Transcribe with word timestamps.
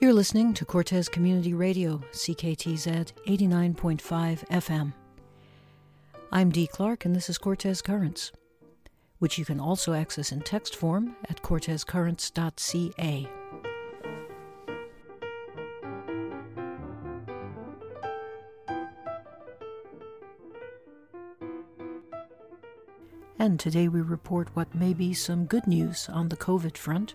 You're 0.00 0.14
listening 0.14 0.54
to 0.54 0.64
Cortes 0.64 1.10
Community 1.10 1.52
Radio, 1.52 1.98
CKTZ 2.12 3.12
89.5 3.26 4.48
FM. 4.48 4.94
I'm 6.32 6.48
Dee 6.50 6.66
Clark, 6.66 7.04
and 7.04 7.14
this 7.14 7.28
is 7.28 7.36
Cortes 7.36 7.82
Currents, 7.82 8.32
which 9.18 9.36
you 9.36 9.44
can 9.44 9.60
also 9.60 9.92
access 9.92 10.32
in 10.32 10.40
text 10.40 10.74
form 10.74 11.16
at 11.28 11.42
cortescurrents.ca. 11.42 13.28
And 23.38 23.60
today 23.60 23.88
we 23.88 24.00
report 24.00 24.48
what 24.56 24.74
may 24.74 24.94
be 24.94 25.12
some 25.12 25.44
good 25.44 25.66
news 25.66 26.08
on 26.10 26.30
the 26.30 26.38
COVID 26.38 26.78
front. 26.78 27.12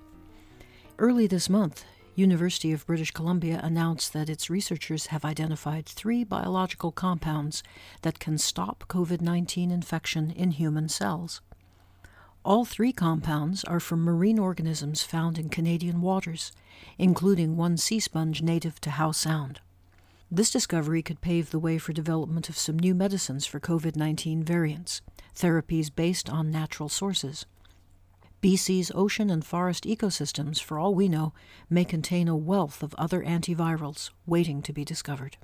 Early 0.99 1.25
this 1.25 1.49
month, 1.49 1.83
University 2.15 2.71
of 2.71 2.85
British 2.87 3.11
Columbia 3.11 3.59
announced 3.61 4.13
that 4.13 4.29
its 4.29 4.49
researchers 4.49 5.07
have 5.07 5.25
identified 5.25 5.85
three 5.85 6.23
biological 6.23 6.91
compounds 6.91 7.61
that 8.03 8.19
can 8.19 8.37
stop 8.37 8.85
COVID 8.87 9.19
19 9.19 9.69
infection 9.69 10.31
in 10.31 10.51
human 10.51 10.87
cells. 10.87 11.41
All 12.45 12.63
three 12.63 12.93
compounds 12.93 13.63
are 13.65 13.79
from 13.79 14.03
marine 14.03 14.39
organisms 14.39 15.03
found 15.03 15.37
in 15.37 15.49
Canadian 15.49 15.99
waters, 15.99 16.51
including 16.97 17.57
one 17.57 17.75
sea 17.75 17.99
sponge 17.99 18.41
native 18.41 18.79
to 18.81 18.91
Howe 18.91 19.11
Sound. 19.11 19.59
This 20.31 20.51
discovery 20.51 21.01
could 21.01 21.21
pave 21.21 21.51
the 21.51 21.59
way 21.59 21.77
for 21.77 21.91
development 21.91 22.47
of 22.47 22.57
some 22.57 22.79
new 22.79 22.95
medicines 22.95 23.45
for 23.45 23.59
COVID 23.59 23.95
19 23.95 24.43
variants 24.43 25.01
therapies 25.35 25.93
based 25.93 26.29
on 26.29 26.49
natural 26.49 26.87
sources. 26.87 27.45
BC's 28.45 28.91
ocean 28.93 29.31
and 29.31 29.43
forest 29.43 29.85
ecosystems, 29.85 30.61
for 30.61 30.77
all 30.77 30.93
we 30.93 31.09
know, 31.09 31.33
may 31.67 31.83
contain 31.83 32.27
a 32.27 32.35
wealth 32.35 32.83
of 32.83 32.93
other 32.93 33.23
antivirals 33.23 34.11
waiting 34.27 34.61
to 34.61 34.71
be 34.71 34.85
discovered. 34.85 35.37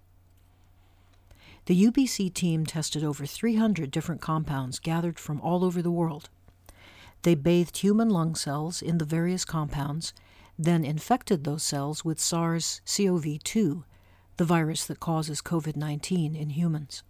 The 1.66 1.88
UBC 1.88 2.32
team 2.32 2.64
tested 2.64 3.04
over 3.04 3.26
300 3.26 3.90
different 3.90 4.22
compounds 4.22 4.78
gathered 4.78 5.18
from 5.18 5.42
all 5.42 5.66
over 5.66 5.82
the 5.82 5.90
world. 5.90 6.30
They 7.24 7.34
bathed 7.34 7.78
human 7.78 8.12
lung 8.12 8.36
cells 8.36 8.84
in 8.84 9.00
the 9.00 9.06
various 9.06 9.46
compounds, 9.46 10.14
then 10.60 10.86
infected 10.86 11.44
those 11.44 11.64
cells 11.64 12.06
with 12.06 12.20
SARS 12.20 12.82
CoV 12.86 13.42
2, 13.44 13.84
the 14.38 14.46
virus 14.46 14.86
that 14.86 15.00
causes 15.00 15.42
COVID 15.42 15.76
19 15.76 16.36
in 16.36 16.52
humans. 16.52 17.02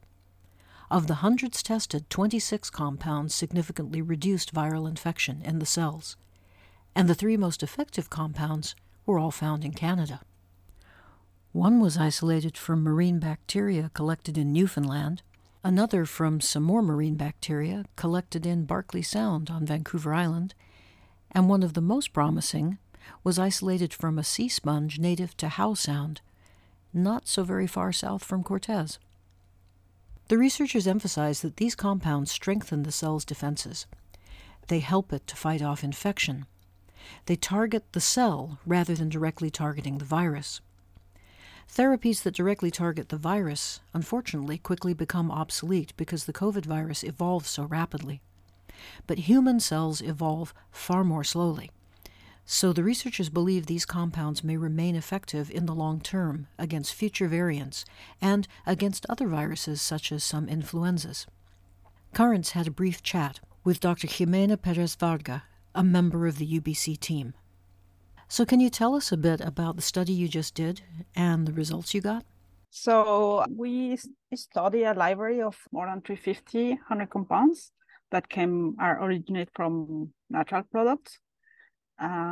Of 0.91 1.07
the 1.07 1.23
hundreds 1.23 1.63
tested, 1.63 2.09
26 2.09 2.69
compounds 2.69 3.33
significantly 3.33 4.01
reduced 4.01 4.53
viral 4.53 4.89
infection 4.89 5.41
in 5.41 5.59
the 5.59 5.65
cells, 5.65 6.17
and 6.93 7.07
the 7.07 7.15
three 7.15 7.37
most 7.37 7.63
effective 7.63 8.09
compounds 8.09 8.75
were 9.05 9.17
all 9.17 9.31
found 9.31 9.63
in 9.63 9.71
Canada. 9.71 10.19
One 11.53 11.79
was 11.79 11.95
isolated 11.95 12.57
from 12.57 12.83
marine 12.83 13.19
bacteria 13.19 13.89
collected 13.93 14.37
in 14.37 14.51
Newfoundland, 14.51 15.21
another 15.63 16.05
from 16.05 16.41
some 16.41 16.63
more 16.63 16.81
marine 16.81 17.15
bacteria 17.15 17.85
collected 17.95 18.45
in 18.45 18.65
Barkley 18.65 19.01
Sound 19.01 19.49
on 19.49 19.65
Vancouver 19.65 20.13
Island, 20.13 20.53
and 21.31 21.47
one 21.47 21.63
of 21.63 21.73
the 21.73 21.79
most 21.79 22.11
promising 22.11 22.79
was 23.23 23.39
isolated 23.39 23.93
from 23.93 24.19
a 24.19 24.25
sea 24.25 24.49
sponge 24.49 24.99
native 24.99 25.37
to 25.37 25.47
Howe 25.47 25.73
Sound, 25.73 26.19
not 26.93 27.29
so 27.29 27.45
very 27.45 27.65
far 27.65 27.93
south 27.93 28.25
from 28.25 28.43
Cortes. 28.43 28.99
The 30.31 30.37
researchers 30.37 30.87
emphasize 30.87 31.41
that 31.41 31.57
these 31.57 31.75
compounds 31.75 32.31
strengthen 32.31 32.83
the 32.83 32.91
cell's 32.93 33.25
defenses. 33.25 33.85
They 34.69 34.79
help 34.79 35.11
it 35.11 35.27
to 35.27 35.35
fight 35.35 35.61
off 35.61 35.83
infection. 35.83 36.45
They 37.25 37.35
target 37.35 37.83
the 37.91 37.99
cell 37.99 38.57
rather 38.65 38.95
than 38.95 39.09
directly 39.09 39.49
targeting 39.49 39.97
the 39.97 40.05
virus. 40.05 40.61
Therapies 41.69 42.23
that 42.23 42.33
directly 42.33 42.71
target 42.71 43.09
the 43.09 43.17
virus, 43.17 43.81
unfortunately, 43.93 44.57
quickly 44.57 44.93
become 44.93 45.29
obsolete 45.29 45.91
because 45.97 46.23
the 46.23 46.31
COVID 46.31 46.65
virus 46.65 47.03
evolves 47.03 47.49
so 47.49 47.65
rapidly. 47.65 48.21
But 49.07 49.27
human 49.27 49.59
cells 49.59 50.01
evolve 50.01 50.53
far 50.71 51.03
more 51.03 51.25
slowly. 51.25 51.71
So 52.53 52.73
the 52.73 52.83
researchers 52.83 53.29
believe 53.29 53.65
these 53.65 53.85
compounds 53.85 54.43
may 54.43 54.57
remain 54.57 54.97
effective 54.97 55.49
in 55.49 55.67
the 55.67 55.73
long 55.73 56.01
term 56.01 56.47
against 56.59 56.93
future 56.93 57.29
variants 57.29 57.85
and 58.21 58.45
against 58.65 59.05
other 59.07 59.25
viruses 59.25 59.81
such 59.81 60.11
as 60.11 60.25
some 60.25 60.49
influenzas. 60.49 61.27
Currents 62.13 62.51
had 62.51 62.67
a 62.67 62.71
brief 62.71 63.01
chat 63.01 63.39
with 63.63 63.79
Dr. 63.79 64.05
Jimena 64.05 64.61
Perez 64.61 64.95
Varga, 64.95 65.43
a 65.73 65.81
member 65.81 66.27
of 66.27 66.39
the 66.39 66.59
UBC 66.59 66.99
team. 66.99 67.35
So, 68.27 68.43
can 68.43 68.59
you 68.59 68.69
tell 68.69 68.95
us 68.95 69.13
a 69.13 69.17
bit 69.17 69.39
about 69.39 69.77
the 69.77 69.81
study 69.81 70.11
you 70.11 70.27
just 70.27 70.53
did 70.53 70.81
and 71.15 71.47
the 71.47 71.53
results 71.53 71.93
you 71.93 72.01
got? 72.01 72.25
So, 72.69 73.45
we 73.49 73.97
study 74.35 74.83
a 74.83 74.93
library 74.93 75.41
of 75.41 75.55
more 75.71 75.87
than 75.87 76.01
350 76.01 76.71
100 76.71 77.09
compounds 77.09 77.71
that 78.11 78.27
came 78.27 78.75
are 78.77 79.01
originate 79.01 79.51
from 79.55 80.11
natural 80.29 80.63
products 80.63 81.17
and 82.01 82.30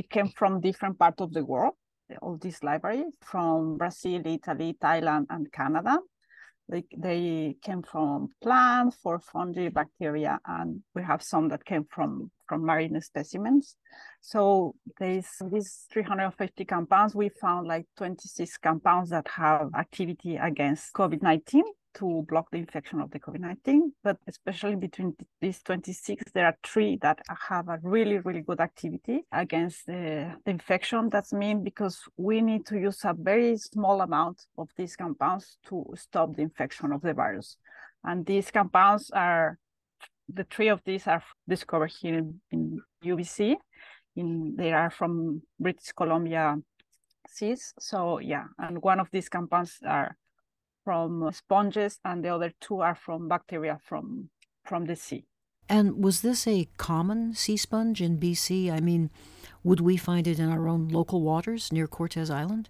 it 0.00 0.08
came 0.08 0.28
from 0.28 0.60
different 0.60 0.98
parts 0.98 1.20
of 1.20 1.32
the 1.32 1.44
world 1.44 1.74
all 2.22 2.36
these 2.38 2.62
libraries 2.62 3.12
from 3.20 3.76
brazil 3.76 4.22
italy 4.24 4.76
thailand 4.82 5.26
and 5.30 5.52
canada. 5.52 5.98
They, 6.70 6.84
they 6.96 7.56
came 7.62 7.82
from 7.82 8.28
plants 8.40 8.96
for 9.02 9.18
fungi 9.18 9.70
bacteria 9.70 10.38
and 10.46 10.82
we 10.94 11.02
have 11.02 11.20
some 11.20 11.48
that 11.48 11.64
came 11.64 11.84
from 11.90 12.30
from 12.48 12.64
marine 12.64 13.00
specimens. 13.00 13.74
So 14.20 14.76
these 15.00 15.30
these 15.52 15.86
350 15.92 16.64
compounds 16.64 17.16
we 17.16 17.28
found 17.28 17.66
like 17.66 17.86
26 17.96 18.56
compounds 18.58 19.10
that 19.10 19.26
have 19.26 19.70
activity 19.76 20.36
against 20.36 20.92
covid-19 20.92 21.62
to 21.94 22.24
block 22.28 22.50
the 22.50 22.58
infection 22.58 23.00
of 23.00 23.10
the 23.10 23.18
COVID-19, 23.18 23.92
but 24.02 24.16
especially 24.26 24.76
between 24.76 25.14
these 25.40 25.62
26, 25.62 26.24
there 26.32 26.46
are 26.46 26.56
three 26.64 26.96
that 27.02 27.18
have 27.48 27.68
a 27.68 27.78
really, 27.82 28.18
really 28.18 28.42
good 28.42 28.60
activity 28.60 29.24
against 29.32 29.86
the, 29.86 30.34
the 30.44 30.50
infection. 30.50 31.08
That's 31.10 31.32
mean 31.32 31.64
because 31.64 32.00
we 32.16 32.40
need 32.40 32.66
to 32.66 32.78
use 32.78 33.04
a 33.04 33.14
very 33.14 33.56
small 33.56 34.00
amount 34.00 34.46
of 34.56 34.68
these 34.76 34.96
compounds 34.96 35.58
to 35.68 35.86
stop 35.96 36.36
the 36.36 36.42
infection 36.42 36.92
of 36.92 37.02
the 37.02 37.14
virus. 37.14 37.56
And 38.04 38.24
these 38.24 38.50
compounds 38.50 39.10
are, 39.10 39.58
the 40.32 40.44
three 40.44 40.68
of 40.68 40.80
these 40.84 41.06
are 41.06 41.22
discovered 41.48 41.92
here 42.00 42.18
in, 42.18 42.40
in 42.50 42.80
UBC. 43.04 43.56
In, 44.16 44.54
they 44.56 44.72
are 44.72 44.90
from 44.90 45.42
British 45.58 45.92
Columbia 45.92 46.56
seas. 47.28 47.74
So 47.78 48.18
yeah, 48.18 48.44
and 48.58 48.82
one 48.82 49.00
of 49.00 49.08
these 49.12 49.28
compounds 49.28 49.78
are 49.86 50.16
from 50.84 51.30
sponges 51.32 51.98
and 52.04 52.24
the 52.24 52.28
other 52.28 52.52
two 52.60 52.80
are 52.80 52.94
from 52.94 53.28
bacteria 53.28 53.78
from 53.84 54.30
from 54.64 54.84
the 54.86 54.96
sea. 54.96 55.24
And 55.68 56.02
was 56.02 56.22
this 56.22 56.46
a 56.48 56.68
common 56.78 57.34
sea 57.34 57.56
sponge 57.56 58.02
in 58.02 58.18
BC? 58.18 58.72
I 58.72 58.80
mean, 58.80 59.10
would 59.62 59.80
we 59.80 59.96
find 59.96 60.26
it 60.26 60.38
in 60.38 60.50
our 60.50 60.68
own 60.68 60.88
local 60.88 61.22
waters 61.22 61.72
near 61.72 61.86
Cortes 61.86 62.28
Island? 62.28 62.68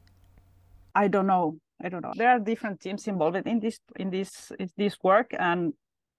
I 0.95 1.09
don't 1.09 1.27
know. 1.27 1.59
I 1.83 1.89
don't 1.89 2.03
know. 2.03 2.13
There 2.15 2.29
are 2.29 2.39
different 2.39 2.81
teams 2.81 3.09
involved 3.09 3.47
in 3.47 3.61
this 3.61 3.81
in 3.97 4.11
this 4.11 4.53
in 4.59 4.69
this 4.77 4.99
work, 5.03 5.31
and 5.39 5.73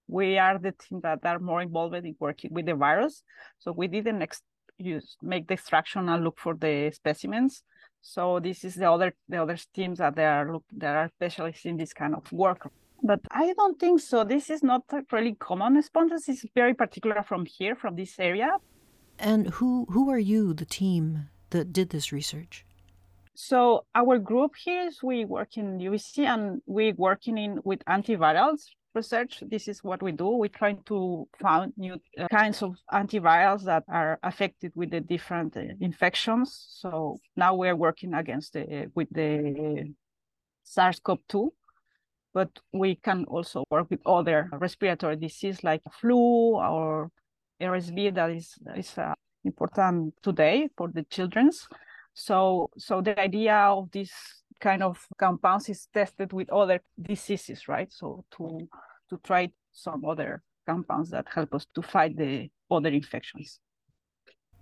we 0.08 0.38
are 0.38 0.58
the 0.58 0.72
team 0.72 1.00
that 1.02 1.20
are 1.24 1.38
more 1.38 1.62
involved 1.62 1.94
in 1.94 2.16
working 2.18 2.52
with 2.52 2.66
the 2.66 2.74
virus. 2.74 3.22
So 3.58 3.70
we 3.72 3.86
didn't 3.86 4.22
ex- 4.22 4.42
use 4.78 5.16
make 5.22 5.46
the 5.46 5.54
extraction 5.54 6.08
and 6.08 6.24
look 6.24 6.38
for 6.38 6.54
the 6.54 6.90
specimens. 6.92 7.62
So 8.02 8.40
this 8.40 8.64
is 8.64 8.74
the 8.74 8.90
other 8.90 9.14
the 9.28 9.40
other 9.40 9.56
teams 9.72 9.98
that 9.98 10.16
they 10.16 10.26
are 10.26 10.52
look 10.52 10.64
that 10.76 10.96
are 10.96 11.08
specialists 11.08 11.64
in 11.64 11.76
this 11.76 11.94
kind 11.94 12.14
of 12.14 12.30
work. 12.32 12.68
But 13.02 13.20
I 13.30 13.52
don't 13.54 13.78
think 13.78 14.00
so. 14.00 14.24
This 14.24 14.50
is 14.50 14.62
not 14.62 14.82
really 15.10 15.34
common 15.34 15.80
sponges. 15.82 16.28
It's 16.28 16.44
very 16.54 16.74
particular 16.74 17.22
from 17.22 17.46
here, 17.46 17.74
from 17.74 17.96
this 17.96 18.18
area. 18.18 18.50
And 19.18 19.48
who 19.50 19.86
who 19.88 20.10
are 20.10 20.18
you, 20.18 20.52
the 20.52 20.66
team 20.66 21.28
that 21.50 21.72
did 21.72 21.90
this 21.90 22.12
research? 22.12 22.66
So 23.34 23.84
our 23.94 24.18
group 24.18 24.52
here 24.56 24.82
is 24.88 25.02
we 25.02 25.24
work 25.24 25.56
in 25.56 25.78
UBC 25.78 26.26
and 26.26 26.60
we 26.66 26.92
working 26.92 27.38
in 27.38 27.60
with 27.64 27.84
antivirals 27.86 28.66
research. 28.94 29.42
This 29.46 29.68
is 29.68 29.82
what 29.82 30.02
we 30.02 30.12
do. 30.12 30.28
We 30.28 30.48
try 30.48 30.74
to 30.86 31.28
find 31.40 31.72
new 31.76 31.96
uh, 32.18 32.28
kinds 32.28 32.62
of 32.62 32.76
antivirals 32.92 33.64
that 33.64 33.84
are 33.88 34.18
affected 34.22 34.72
with 34.74 34.90
the 34.90 35.00
different 35.00 35.56
uh, 35.56 35.62
infections. 35.80 36.66
So 36.80 37.18
now 37.36 37.54
we're 37.54 37.76
working 37.76 38.14
against 38.14 38.54
the, 38.54 38.90
with 38.94 39.08
the 39.10 39.92
SARS-CoV-2, 40.64 41.50
but 42.34 42.50
we 42.72 42.96
can 42.96 43.24
also 43.24 43.64
work 43.70 43.90
with 43.90 44.00
other 44.06 44.48
respiratory 44.52 45.16
disease 45.16 45.62
like 45.64 45.82
flu 46.00 46.56
or 46.56 47.10
RSV 47.60 48.14
that 48.14 48.30
is 48.30 48.58
is 48.76 48.98
uh, 48.98 49.14
important 49.44 50.14
today 50.22 50.68
for 50.76 50.88
the 50.88 51.04
children's. 51.04 51.68
So 52.14 52.70
so 52.76 53.00
the 53.00 53.18
idea 53.18 53.54
of 53.54 53.90
this 53.90 54.10
kind 54.62 54.82
of 54.82 55.06
compounds 55.18 55.68
is 55.68 55.88
tested 55.92 56.32
with 56.32 56.48
other 56.50 56.80
diseases, 57.00 57.68
right? 57.68 57.92
So 57.92 58.24
to 58.36 58.68
to 59.10 59.18
try 59.24 59.50
some 59.72 60.04
other 60.04 60.42
compounds 60.66 61.10
that 61.10 61.26
help 61.34 61.52
us 61.54 61.66
to 61.74 61.82
fight 61.82 62.16
the 62.16 62.50
other 62.70 62.88
infections. 62.88 63.60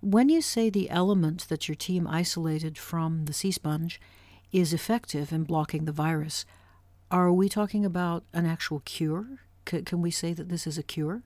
When 0.01 0.29
you 0.29 0.41
say 0.41 0.69
the 0.69 0.89
element 0.89 1.47
that 1.49 1.67
your 1.67 1.75
team 1.75 2.07
isolated 2.07 2.77
from 2.77 3.25
the 3.25 3.33
sea 3.33 3.51
sponge 3.51 4.01
is 4.51 4.73
effective 4.73 5.31
in 5.31 5.43
blocking 5.43 5.85
the 5.85 5.91
virus, 5.91 6.45
are 7.11 7.31
we 7.31 7.47
talking 7.47 7.85
about 7.85 8.23
an 8.33 8.45
actual 8.45 8.81
cure? 8.83 9.25
C- 9.69 9.83
can 9.83 10.01
we 10.01 10.11
say 10.11 10.33
that 10.33 10.49
this 10.49 10.65
is 10.65 10.77
a 10.77 10.83
cure? 10.83 11.21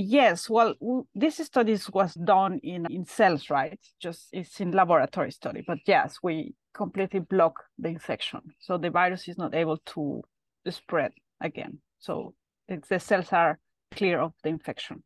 Yes, 0.00 0.48
well, 0.48 0.74
this 1.12 1.38
study 1.38 1.76
was 1.92 2.14
done 2.14 2.60
in 2.62 2.86
in 2.88 3.04
cells, 3.04 3.50
right? 3.50 3.80
Just 4.00 4.28
it's 4.32 4.60
in 4.60 4.70
laboratory 4.70 5.32
study, 5.32 5.64
but 5.66 5.78
yes, 5.86 6.18
we 6.22 6.54
completely 6.72 7.18
block 7.18 7.64
the 7.78 7.88
infection, 7.88 8.40
so 8.60 8.78
the 8.78 8.90
virus 8.90 9.26
is 9.26 9.36
not 9.36 9.54
able 9.54 9.78
to 9.86 10.22
spread 10.70 11.12
again. 11.40 11.80
So 11.98 12.34
the 12.68 13.00
cells 13.00 13.32
are 13.32 13.58
clear 13.90 14.20
of 14.20 14.34
the 14.44 14.50
infection. 14.50 15.02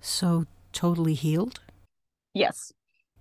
So 0.00 0.46
totally 0.72 1.14
healed. 1.14 1.60
Yes. 2.32 2.72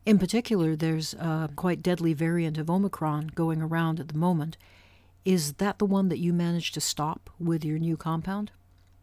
In 0.06 0.20
particular, 0.20 0.78
there's 0.78 1.16
a 1.16 1.50
quite 1.56 1.84
deadly 1.84 2.14
variant 2.14 2.58
of 2.58 2.70
Omicron 2.70 3.32
going 3.36 3.62
around 3.62 4.00
at 4.00 4.08
the 4.08 4.18
moment. 4.18 4.58
Is 5.26 5.54
that 5.56 5.80
the 5.80 5.86
one 5.86 6.08
that 6.08 6.20
you 6.20 6.32
managed 6.32 6.74
to 6.76 6.82
stop 6.82 7.30
with 7.38 7.66
your 7.66 7.78
new 7.78 7.98
compound? 7.98 8.52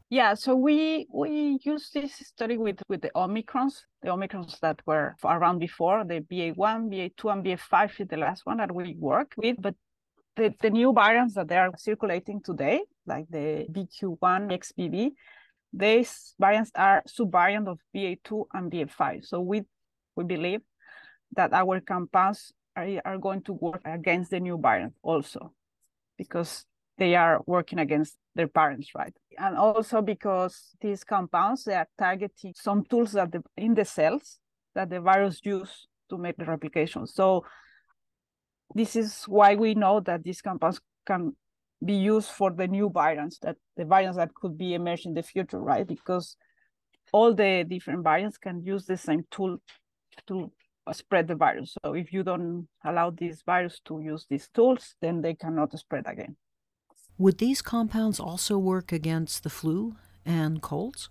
Yeah, 0.08 0.34
so 0.34 0.54
we 0.54 1.08
we 1.12 1.58
used 1.64 1.92
this 1.92 2.14
study 2.14 2.56
with 2.56 2.80
with 2.88 3.02
the 3.02 3.10
omicrons, 3.16 3.82
the 4.02 4.10
omicrons 4.10 4.58
that 4.60 4.80
were 4.86 5.16
around 5.24 5.58
before, 5.58 6.04
the 6.04 6.20
BA1, 6.20 6.54
BA2, 6.88 7.32
and 7.32 7.44
BA5 7.44 8.00
is 8.00 8.08
the 8.08 8.16
last 8.16 8.46
one 8.46 8.58
that 8.58 8.72
we 8.72 8.94
work 8.98 9.32
with. 9.36 9.56
But 9.60 9.74
the, 10.36 10.54
the 10.60 10.70
new 10.70 10.92
variants 10.92 11.34
that 11.34 11.48
they 11.48 11.56
are 11.56 11.72
circulating 11.76 12.40
today, 12.40 12.82
like 13.04 13.26
the 13.30 13.66
BQ1, 13.68 14.52
XBB, 14.52 15.10
these 15.72 16.34
variants 16.38 16.70
are 16.76 17.02
subvariant 17.08 17.66
of 17.66 17.80
BA2 17.94 18.44
and 18.54 18.70
BA5. 18.70 19.24
So 19.26 19.40
we 19.40 19.62
we 20.14 20.22
believe 20.22 20.60
that 21.34 21.52
our 21.52 21.80
compounds 21.80 22.52
are, 22.76 22.86
are 23.04 23.18
going 23.18 23.42
to 23.42 23.54
work 23.54 23.82
against 23.84 24.30
the 24.30 24.38
new 24.38 24.56
variant 24.56 24.94
also, 25.02 25.52
because 26.16 26.64
they 26.98 27.14
are 27.14 27.40
working 27.46 27.78
against 27.78 28.16
their 28.34 28.48
parents, 28.48 28.90
right? 28.94 29.14
And 29.38 29.56
also 29.56 30.02
because 30.02 30.74
these 30.80 31.04
compounds, 31.04 31.64
they 31.64 31.74
are 31.74 31.88
targeting 31.98 32.54
some 32.56 32.84
tools 32.84 33.12
that 33.12 33.32
the, 33.32 33.42
in 33.56 33.74
the 33.74 33.84
cells 33.84 34.38
that 34.74 34.90
the 34.90 35.00
virus 35.00 35.40
use 35.44 35.86
to 36.10 36.18
make 36.18 36.36
the 36.36 36.44
replication. 36.44 37.06
So 37.06 37.44
this 38.74 38.96
is 38.96 39.24
why 39.24 39.54
we 39.54 39.74
know 39.74 40.00
that 40.00 40.22
these 40.22 40.40
compounds 40.40 40.80
can 41.06 41.36
be 41.84 41.94
used 41.94 42.30
for 42.30 42.50
the 42.50 42.66
new 42.66 42.90
variants, 42.92 43.38
that 43.40 43.56
the 43.76 43.84
variants 43.84 44.16
that 44.16 44.34
could 44.34 44.56
be 44.56 44.74
emerged 44.74 45.06
in 45.06 45.14
the 45.14 45.22
future, 45.22 45.60
right? 45.60 45.86
Because 45.86 46.36
all 47.12 47.34
the 47.34 47.64
different 47.68 48.02
variants 48.02 48.38
can 48.38 48.62
use 48.64 48.86
the 48.86 48.96
same 48.96 49.24
tool 49.30 49.58
to 50.26 50.50
spread 50.92 51.28
the 51.28 51.34
virus. 51.34 51.74
So 51.84 51.94
if 51.94 52.12
you 52.12 52.22
don't 52.22 52.68
allow 52.84 53.10
these 53.10 53.42
virus 53.44 53.80
to 53.86 54.00
use 54.00 54.26
these 54.28 54.48
tools, 54.54 54.94
then 55.00 55.20
they 55.20 55.34
cannot 55.34 55.76
spread 55.78 56.04
again. 56.06 56.36
Would 57.18 57.38
these 57.38 57.62
compounds 57.62 58.20
also 58.20 58.58
work 58.58 58.92
against 58.92 59.42
the 59.42 59.50
flu 59.50 59.96
and 60.24 60.60
colds? 60.60 61.08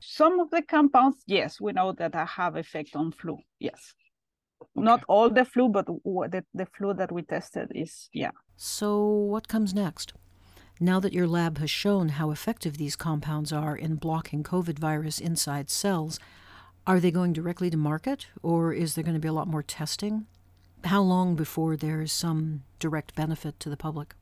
Some 0.00 0.40
of 0.40 0.50
the 0.50 0.62
compounds, 0.62 1.18
yes, 1.26 1.60
we 1.60 1.72
know 1.72 1.92
that 1.92 2.14
have 2.14 2.56
effect 2.56 2.96
on 2.96 3.12
flu. 3.12 3.38
Yes. 3.60 3.94
Okay. 4.62 4.70
Not 4.74 5.04
all 5.08 5.28
the 5.28 5.44
flu, 5.44 5.68
but 5.68 5.86
the, 5.86 6.44
the 6.54 6.66
flu 6.66 6.94
that 6.94 7.12
we 7.12 7.22
tested 7.22 7.70
is, 7.74 8.08
yeah. 8.12 8.30
So, 8.56 9.04
what 9.06 9.48
comes 9.48 9.74
next? 9.74 10.14
Now 10.80 10.98
that 11.00 11.12
your 11.12 11.28
lab 11.28 11.58
has 11.58 11.70
shown 11.70 12.10
how 12.10 12.30
effective 12.30 12.78
these 12.78 12.96
compounds 12.96 13.52
are 13.52 13.76
in 13.76 13.96
blocking 13.96 14.42
COVID 14.42 14.78
virus 14.78 15.20
inside 15.20 15.70
cells, 15.70 16.18
are 16.86 16.98
they 16.98 17.10
going 17.10 17.32
directly 17.32 17.70
to 17.70 17.76
market 17.76 18.26
or 18.42 18.72
is 18.72 18.94
there 18.94 19.04
going 19.04 19.14
to 19.14 19.20
be 19.20 19.28
a 19.28 19.32
lot 19.32 19.46
more 19.46 19.62
testing? 19.62 20.26
How 20.84 21.02
long 21.02 21.36
before 21.36 21.76
there's 21.76 22.10
some 22.10 22.62
direct 22.80 23.14
benefit 23.14 23.60
to 23.60 23.70
the 23.70 23.76
public? 23.76 24.14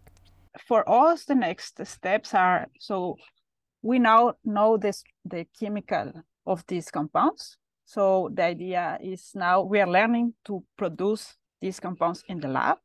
For 0.66 0.88
us, 0.88 1.24
the 1.24 1.34
next 1.34 1.84
steps 1.86 2.34
are 2.34 2.66
so 2.78 3.16
we 3.82 3.98
now 3.98 4.34
know 4.44 4.76
this 4.76 5.02
the 5.24 5.46
chemical 5.58 6.12
of 6.46 6.64
these 6.66 6.90
compounds. 6.90 7.56
So 7.84 8.30
the 8.32 8.44
idea 8.44 8.98
is 9.02 9.32
now 9.34 9.62
we 9.62 9.80
are 9.80 9.90
learning 9.90 10.34
to 10.46 10.62
produce 10.76 11.36
these 11.60 11.80
compounds 11.80 12.22
in 12.28 12.40
the 12.40 12.48
lab. 12.48 12.78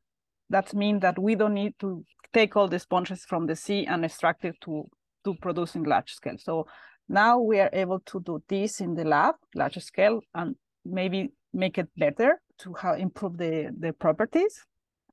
That 0.49 0.73
means 0.73 1.01
that 1.01 1.17
we 1.19 1.35
don't 1.35 1.53
need 1.53 1.73
to 1.79 2.03
take 2.33 2.55
all 2.55 2.67
the 2.67 2.79
sponges 2.79 3.25
from 3.25 3.45
the 3.45 3.55
sea 3.55 3.85
and 3.85 4.03
extract 4.03 4.45
it 4.45 4.55
to, 4.61 4.89
to 5.23 5.35
produce 5.41 5.75
in 5.75 5.83
large 5.83 6.13
scale. 6.13 6.37
So 6.37 6.67
now 7.07 7.39
we 7.39 7.59
are 7.59 7.69
able 7.71 7.99
to 7.99 8.19
do 8.19 8.43
this 8.47 8.81
in 8.81 8.95
the 8.95 9.05
lab, 9.05 9.35
large 9.53 9.77
scale, 9.77 10.21
and 10.33 10.55
maybe 10.83 11.31
make 11.53 11.77
it 11.77 11.87
better 11.97 12.41
to 12.59 12.73
have, 12.73 12.99
improve 12.99 13.37
the, 13.37 13.73
the 13.77 13.93
properties 13.93 14.65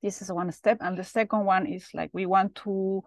this 0.02 0.22
is 0.22 0.32
one 0.32 0.50
step. 0.52 0.78
And 0.80 0.96
the 0.96 1.04
second 1.04 1.44
one 1.44 1.66
is 1.66 1.88
like 1.94 2.10
we 2.12 2.26
want 2.26 2.54
to 2.64 3.02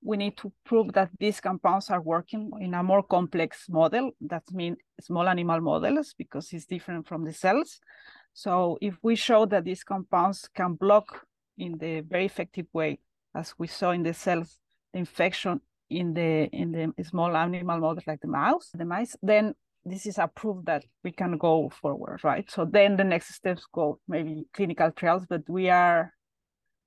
we 0.00 0.16
need 0.16 0.36
to 0.36 0.52
prove 0.64 0.92
that 0.92 1.10
these 1.18 1.40
compounds 1.40 1.90
are 1.90 2.00
working 2.00 2.50
in 2.60 2.74
a 2.74 2.82
more 2.82 3.02
complex 3.02 3.68
model. 3.68 4.12
That 4.20 4.44
means 4.52 4.76
small 5.00 5.28
animal 5.28 5.60
models 5.60 6.14
because 6.16 6.52
it's 6.52 6.66
different 6.66 7.08
from 7.08 7.24
the 7.24 7.32
cells. 7.32 7.80
So 8.32 8.78
if 8.80 8.94
we 9.02 9.16
show 9.16 9.46
that 9.46 9.64
these 9.64 9.82
compounds 9.82 10.48
can 10.54 10.74
block 10.74 11.26
in 11.56 11.78
the 11.78 12.00
very 12.00 12.26
effective 12.26 12.66
way 12.72 13.00
as 13.34 13.54
we 13.58 13.66
saw 13.66 13.90
in 13.90 14.02
the 14.02 14.14
cells 14.14 14.58
the 14.92 15.00
infection 15.00 15.60
in 15.90 16.14
the 16.14 16.44
in 16.52 16.70
the 16.72 17.04
small 17.04 17.36
animal 17.36 17.78
models 17.78 18.06
like 18.06 18.20
the 18.20 18.28
mouse 18.28 18.70
the 18.74 18.84
mice 18.84 19.16
then 19.22 19.54
this 19.84 20.06
is 20.06 20.18
a 20.18 20.28
proof 20.28 20.64
that 20.64 20.84
we 21.02 21.10
can 21.10 21.38
go 21.38 21.70
forward 21.80 22.20
right? 22.22 22.50
So 22.50 22.64
then 22.64 22.96
the 22.96 23.04
next 23.04 23.34
steps 23.34 23.66
go 23.72 23.98
maybe 24.06 24.44
clinical 24.52 24.90
trials 24.92 25.24
but 25.28 25.42
we 25.48 25.70
are 25.70 26.12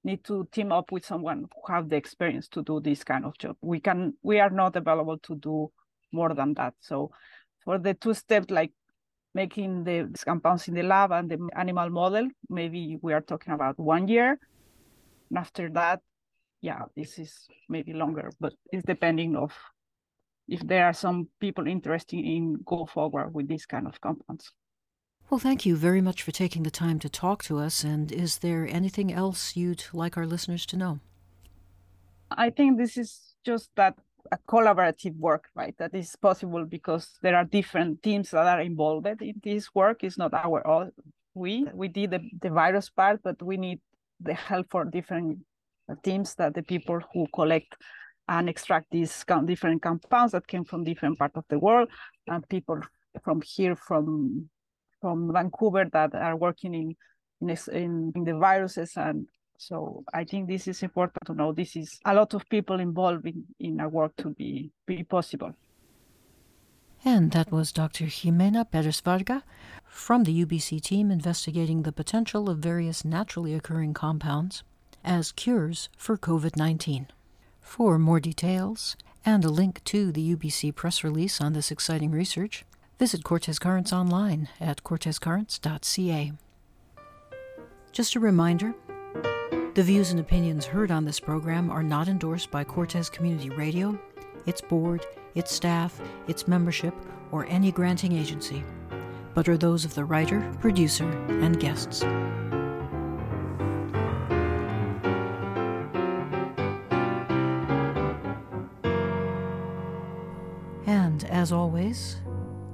need 0.03 0.23
to 0.25 0.47
team 0.51 0.71
up 0.71 0.91
with 0.91 1.05
someone 1.05 1.45
who 1.53 1.73
have 1.73 1.89
the 1.89 1.95
experience 1.95 2.47
to 2.49 2.63
do 2.63 2.79
this 2.79 3.03
kind 3.03 3.25
of 3.25 3.37
job. 3.37 3.55
We 3.61 3.79
can 3.79 4.13
we 4.23 4.39
are 4.39 4.49
not 4.49 4.75
available 4.75 5.17
to 5.19 5.35
do 5.35 5.71
more 6.11 6.33
than 6.33 6.53
that. 6.55 6.73
So 6.79 7.11
for 7.63 7.77
the 7.77 7.93
two 7.93 8.13
steps 8.13 8.49
like 8.49 8.71
making 9.33 9.83
the 9.83 10.13
compounds 10.25 10.67
in 10.67 10.73
the 10.73 10.83
lab 10.83 11.11
and 11.11 11.29
the 11.29 11.49
animal 11.55 11.89
model, 11.89 12.27
maybe 12.49 12.97
we 13.01 13.13
are 13.13 13.21
talking 13.21 13.53
about 13.53 13.79
one 13.79 14.07
year. 14.07 14.39
And 15.29 15.37
after 15.37 15.69
that, 15.69 16.01
yeah, 16.61 16.83
this 16.95 17.17
is 17.17 17.47
maybe 17.69 17.93
longer, 17.93 18.31
but 18.39 18.53
it's 18.71 18.85
depending 18.85 19.35
of 19.35 19.53
if 20.47 20.59
there 20.61 20.85
are 20.85 20.93
some 20.93 21.27
people 21.39 21.67
interested 21.67 22.17
in 22.17 22.57
go 22.65 22.85
forward 22.85 23.33
with 23.33 23.47
this 23.47 23.65
kind 23.65 23.87
of 23.87 23.99
compounds. 24.01 24.51
Well, 25.31 25.39
thank 25.39 25.65
you 25.65 25.77
very 25.77 26.01
much 26.01 26.23
for 26.23 26.31
taking 26.31 26.63
the 26.63 26.69
time 26.69 26.99
to 26.99 27.07
talk 27.07 27.41
to 27.45 27.57
us. 27.57 27.85
And 27.85 28.11
is 28.11 28.39
there 28.39 28.67
anything 28.69 29.13
else 29.13 29.55
you'd 29.55 29.85
like 29.93 30.17
our 30.17 30.25
listeners 30.25 30.65
to 30.65 30.75
know? 30.75 30.99
I 32.29 32.49
think 32.49 32.77
this 32.77 32.97
is 32.97 33.33
just 33.45 33.69
that 33.77 33.97
a 34.33 34.37
collaborative 34.49 35.15
work, 35.15 35.45
right? 35.55 35.73
That 35.77 35.95
is 35.95 36.17
possible 36.17 36.65
because 36.65 37.17
there 37.21 37.37
are 37.37 37.45
different 37.45 38.03
teams 38.03 38.31
that 38.31 38.45
are 38.45 38.59
involved 38.59 39.07
in 39.07 39.39
this 39.41 39.73
work. 39.73 40.03
It's 40.03 40.17
not 40.17 40.33
our 40.33 40.67
all. 40.67 40.89
We 41.33 41.65
we 41.73 41.87
did 41.87 42.11
the, 42.11 42.19
the 42.41 42.49
virus 42.49 42.89
part, 42.89 43.21
but 43.23 43.41
we 43.41 43.55
need 43.55 43.79
the 44.19 44.33
help 44.33 44.67
for 44.69 44.83
different 44.83 45.39
teams 46.03 46.35
that 46.35 46.55
the 46.55 46.63
people 46.63 46.99
who 47.13 47.25
collect 47.33 47.77
and 48.27 48.49
extract 48.49 48.87
these 48.91 49.23
different 49.45 49.81
compounds 49.81 50.33
that 50.33 50.45
came 50.45 50.65
from 50.65 50.83
different 50.83 51.17
parts 51.17 51.37
of 51.37 51.45
the 51.47 51.57
world 51.57 51.87
and 52.27 52.47
people 52.49 52.81
from 53.23 53.41
here 53.41 53.77
from 53.77 54.49
from 55.01 55.33
Vancouver 55.33 55.85
that 55.91 56.15
are 56.15 56.37
working 56.37 56.73
in 56.73 56.95
in, 57.41 58.13
in 58.15 58.23
the 58.23 58.35
viruses 58.37 58.93
and 58.95 59.27
so 59.61 60.03
I 60.11 60.23
think 60.23 60.47
this 60.47 60.67
is 60.67 60.81
important 60.81 61.23
to 61.27 61.35
know. 61.35 61.53
This 61.53 61.75
is 61.75 61.99
a 62.03 62.15
lot 62.15 62.33
of 62.33 62.49
people 62.49 62.79
involved 62.79 63.27
in, 63.27 63.43
in 63.59 63.79
our 63.79 63.89
work 63.89 64.15
to 64.17 64.31
be, 64.31 64.71
be 64.87 65.03
possible. 65.03 65.53
And 67.05 67.31
that 67.31 67.51
was 67.51 67.71
Dr. 67.71 68.05
Jimena 68.05 68.65
Perez 68.71 69.01
Varga 69.01 69.43
from 69.85 70.23
the 70.23 70.45
UBC 70.45 70.81
team 70.81 71.11
investigating 71.11 71.83
the 71.83 71.91
potential 71.91 72.49
of 72.49 72.57
various 72.57 73.05
naturally 73.05 73.53
occurring 73.53 73.93
compounds 73.93 74.63
as 75.03 75.31
cures 75.31 75.89
for 75.95 76.17
COVID 76.17 76.57
19. 76.57 77.07
For 77.59 77.99
more 77.99 78.19
details 78.19 78.95
and 79.23 79.45
a 79.45 79.49
link 79.49 79.83
to 79.83 80.11
the 80.11 80.35
UBC 80.35 80.73
press 80.73 81.03
release 81.03 81.39
on 81.39 81.53
this 81.53 81.69
exciting 81.69 82.09
research, 82.09 82.65
Visit 83.01 83.23
Cortes 83.23 83.57
Currents 83.57 83.91
online 83.91 84.47
at 84.59 84.83
cortescurrents.ca. 84.83 86.33
Just 87.91 88.13
a 88.13 88.19
reminder 88.19 88.75
the 89.73 89.81
views 89.81 90.11
and 90.11 90.19
opinions 90.19 90.67
heard 90.67 90.91
on 90.91 91.03
this 91.03 91.19
program 91.19 91.71
are 91.71 91.81
not 91.81 92.07
endorsed 92.07 92.51
by 92.51 92.63
Cortes 92.63 93.09
Community 93.09 93.49
Radio, 93.49 93.99
its 94.45 94.61
board, 94.61 95.03
its 95.33 95.51
staff, 95.51 95.99
its 96.27 96.47
membership, 96.47 96.93
or 97.31 97.47
any 97.47 97.71
granting 97.71 98.11
agency, 98.11 98.63
but 99.33 99.49
are 99.49 99.57
those 99.57 99.83
of 99.83 99.95
the 99.95 100.05
writer, 100.05 100.39
producer, 100.59 101.09
and 101.41 101.59
guests. 101.59 102.03
And 110.85 111.23
as 111.31 111.51
always, 111.51 112.17